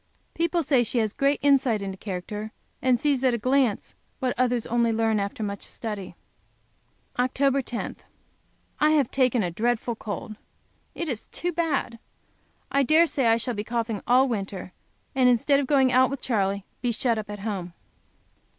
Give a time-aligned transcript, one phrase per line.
[0.33, 2.51] People say she has great insight into character,
[2.81, 6.15] and sees, at a glance, what others only learn after much study.
[7.19, 7.63] Oct.
[7.65, 7.97] 10.
[8.79, 10.37] I have taken a dreadful cold.
[10.95, 11.99] It is too bad.
[12.71, 14.73] I dare say I shall be coughing all winter,
[15.13, 17.73] and instead of going out with Charley, be shut up at home.